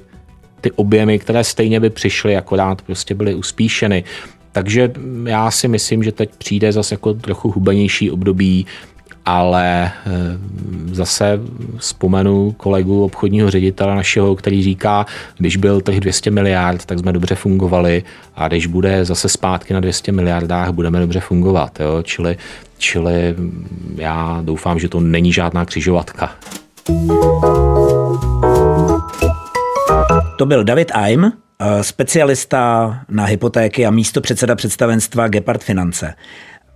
ty 0.60 0.70
objemy, 0.70 1.18
které 1.18 1.44
stejně 1.44 1.80
by 1.80 1.90
přišly, 1.90 2.36
akorát 2.36 2.82
prostě 2.82 3.14
byly 3.14 3.34
uspíšeny. 3.34 4.04
Takže 4.52 4.92
já 5.24 5.50
si 5.50 5.68
myslím, 5.68 6.02
že 6.02 6.12
teď 6.12 6.30
přijde 6.38 6.72
zase 6.72 6.94
jako 6.94 7.14
trochu 7.14 7.50
hubenější 7.50 8.10
období, 8.10 8.66
ale 9.24 9.84
eh, 9.84 10.10
zase 10.92 11.40
vzpomenu 11.76 12.52
kolegu 12.56 13.04
obchodního 13.04 13.50
ředitele 13.50 13.94
našeho, 13.94 14.36
který 14.36 14.62
říká, 14.62 15.06
když 15.38 15.56
byl 15.56 15.80
trh 15.80 15.96
200 15.96 16.30
miliard, 16.30 16.84
tak 16.84 16.98
jsme 16.98 17.12
dobře 17.12 17.34
fungovali 17.34 18.02
a 18.36 18.48
když 18.48 18.66
bude 18.66 19.04
zase 19.04 19.28
zpátky 19.28 19.74
na 19.74 19.80
200 19.80 20.12
miliardách, 20.12 20.70
budeme 20.70 21.00
dobře 21.00 21.20
fungovat. 21.20 21.80
Jo? 21.80 22.02
Čili, 22.02 22.36
čili 22.78 23.34
já 23.96 24.40
doufám, 24.44 24.78
že 24.78 24.88
to 24.88 25.00
není 25.00 25.32
žádná 25.32 25.64
křižovatka. 25.64 26.30
To 30.38 30.46
byl 30.46 30.64
David 30.64 30.90
Aim, 30.94 31.24
eh, 31.24 31.84
specialista 31.84 32.94
na 33.08 33.24
hypotéky 33.24 33.86
a 33.86 33.90
místo 33.90 34.20
předseda 34.20 34.56
představenstva 34.56 35.28
Gepard 35.28 35.64
Finance. 35.64 36.14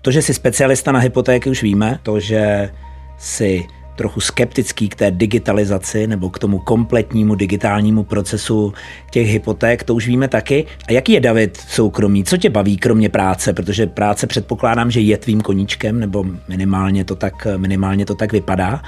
To, 0.02 0.10
že 0.10 0.22
jsi 0.22 0.34
specialista 0.34 0.92
na 0.92 1.00
hypotéky, 1.00 1.50
už 1.50 1.62
víme. 1.62 1.98
To, 2.02 2.20
že 2.20 2.70
jsi 3.18 3.64
trochu 3.96 4.20
skeptický 4.20 4.88
k 4.88 4.94
té 4.94 5.10
digitalizaci 5.10 6.06
nebo 6.06 6.30
k 6.30 6.38
tomu 6.38 6.58
kompletnímu 6.58 7.34
digitálnímu 7.34 8.04
procesu 8.04 8.72
těch 9.10 9.28
hypoték, 9.28 9.84
to 9.84 9.94
už 9.94 10.06
víme 10.06 10.28
taky. 10.28 10.66
A 10.88 10.92
jaký 10.92 11.12
je 11.12 11.20
David 11.20 11.56
soukromí? 11.56 12.24
Co 12.24 12.36
tě 12.36 12.50
baví 12.50 12.76
kromě 12.76 13.08
práce? 13.08 13.52
Protože 13.52 13.86
práce 13.86 14.26
předpokládám, 14.26 14.90
že 14.90 15.00
je 15.00 15.18
tvým 15.18 15.40
koníčkem, 15.40 16.00
nebo 16.00 16.24
minimálně 16.48 17.04
to 17.04 17.14
tak, 17.14 17.46
minimálně 17.56 18.06
to 18.06 18.14
tak 18.14 18.32
vypadá. 18.32 18.82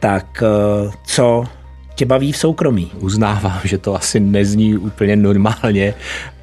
Tak 0.00 0.42
eh, 0.42 0.90
co 1.06 1.44
tě 1.98 2.06
baví 2.06 2.32
v 2.32 2.36
soukromí? 2.36 2.90
Uznávám, 3.00 3.60
že 3.64 3.78
to 3.78 3.94
asi 3.94 4.20
nezní 4.20 4.78
úplně 4.78 5.16
normálně, 5.16 5.94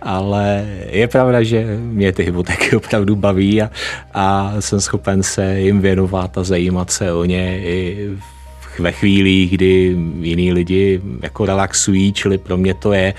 ale 0.02 0.68
je 0.90 1.08
pravda, 1.08 1.44
že 1.44 1.78
mě 1.80 2.12
ty 2.12 2.24
hypotéky 2.24 2.76
opravdu 2.76 3.16
baví 3.16 3.62
a, 3.62 3.72
a 4.14 4.56
jsem 4.60 4.82
schopen 4.82 5.24
se 5.24 5.60
jim 5.60 5.82
věnovat 5.82 6.38
a 6.38 6.44
zajímat 6.44 6.92
se 6.92 7.14
o 7.14 7.26
ně 7.26 7.60
i 7.60 8.10
ve 8.80 8.92
chvílích, 8.92 9.52
kdy 9.52 9.98
jiní 10.20 10.54
lidi 10.54 11.02
jako 11.24 11.46
relaxují, 11.46 12.14
čili 12.14 12.38
pro 12.38 12.58
mě 12.58 12.74
to 12.74 12.94
je, 12.94 13.14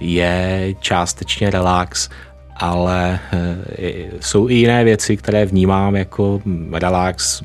je 0.00 0.74
částečně 0.80 1.50
relax 1.50 2.08
ale 2.56 3.20
eh, 3.32 3.94
jsou 4.20 4.48
i 4.48 4.54
jiné 4.54 4.84
věci, 4.84 5.16
které 5.16 5.46
vnímám 5.46 5.96
jako 5.96 6.40
relax. 6.72 7.42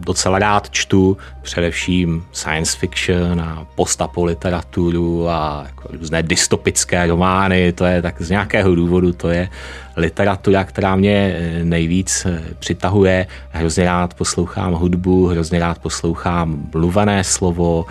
Docela 0.00 0.38
rád 0.38 0.70
čtu, 0.70 1.16
především 1.42 2.24
science 2.32 2.78
fiction 2.78 3.40
a 3.40 3.66
postapo 3.74 4.24
literaturu 4.24 5.28
a 5.28 5.62
jako 5.66 5.88
různé 5.92 6.22
dystopické 6.22 7.06
romány. 7.06 7.72
To 7.72 7.84
je 7.84 8.02
tak 8.02 8.22
z 8.22 8.30
nějakého 8.30 8.74
důvodu, 8.74 9.12
to 9.12 9.28
je 9.28 9.48
literatura, 9.96 10.64
která 10.64 10.96
mě 10.96 11.34
eh, 11.36 11.64
nejvíc 11.64 12.26
eh, 12.26 12.42
přitahuje. 12.58 13.26
Hrozně 13.50 13.84
rád 13.84 14.14
poslouchám 14.14 14.72
hudbu, 14.72 15.26
hrozně 15.26 15.58
rád 15.58 15.78
poslouchám 15.78 16.62
mluvené 16.74 17.24
slovo, 17.24 17.86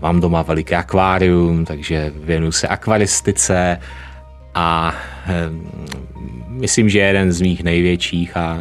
mám 0.00 0.20
doma 0.20 0.42
veliké 0.42 0.76
akvárium, 0.76 1.64
takže 1.64 2.12
věnuju 2.16 2.52
se 2.52 2.68
akvaristice, 2.68 3.78
a 4.54 4.94
ehm, 5.26 5.70
myslím, 6.48 6.88
že 6.88 6.98
jeden 6.98 7.32
z 7.32 7.40
mých 7.40 7.62
největších 7.62 8.36
a 8.36 8.58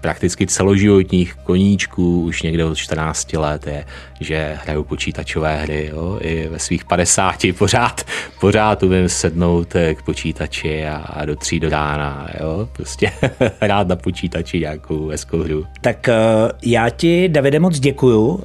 prakticky 0.00 0.46
celoživotních 0.46 1.34
koníčků 1.34 2.22
už 2.22 2.42
někde 2.42 2.64
od 2.64 2.74
14 2.74 3.32
let 3.32 3.66
je, 3.66 3.84
že 4.20 4.58
hraju 4.64 4.84
počítačové 4.84 5.56
hry. 5.56 5.90
Jo? 5.92 6.18
I 6.20 6.48
ve 6.48 6.58
svých 6.58 6.84
50 6.84 7.34
pořád, 7.58 8.06
pořád 8.40 8.82
umím 8.82 9.08
sednout 9.08 9.68
k 9.94 10.02
počítači 10.02 10.86
a, 10.86 10.96
a 10.96 11.24
do 11.24 11.36
tří 11.36 11.60
do 11.60 11.68
rána. 11.68 12.28
Jo? 12.40 12.68
Prostě 12.72 13.12
hrát 13.60 13.88
na 13.88 13.96
počítači 13.96 14.60
nějakou 14.60 15.08
hezkou 15.08 15.38
hru. 15.38 15.66
Tak 15.80 16.08
uh, 16.08 16.50
já 16.62 16.90
ti, 16.90 17.28
Davide, 17.28 17.60
moc 17.60 17.78
děkuju 17.78 18.42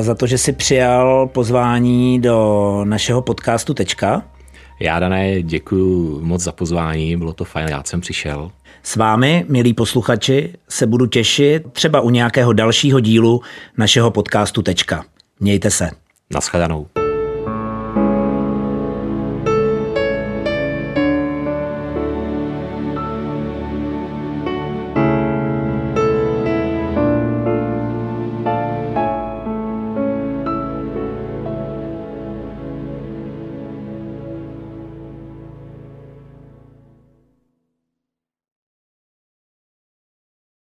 za 0.00 0.14
to, 0.14 0.26
že 0.26 0.38
jsi 0.38 0.52
přijal 0.52 1.26
pozvání 1.26 2.20
do 2.20 2.80
našeho 2.84 3.22
podcastu 3.22 3.74
Tečka. 3.74 4.22
Já, 4.80 4.98
Dané, 5.00 5.42
děkuji 5.42 6.20
moc 6.20 6.42
za 6.42 6.52
pozvání, 6.52 7.16
bylo 7.16 7.32
to 7.32 7.44
fajn, 7.44 7.66
rád 7.66 7.88
jsem 7.88 8.00
přišel. 8.00 8.50
S 8.82 8.96
vámi, 8.96 9.44
milí 9.48 9.74
posluchači, 9.74 10.52
se 10.68 10.86
budu 10.86 11.06
těšit 11.06 11.72
třeba 11.72 12.00
u 12.00 12.10
nějakého 12.10 12.52
dalšího 12.52 13.00
dílu 13.00 13.42
našeho 13.78 14.10
podcastu 14.10 14.62
Tečka. 14.62 15.04
Mějte 15.40 15.70
se. 15.70 15.90
Naschledanou. 16.30 16.86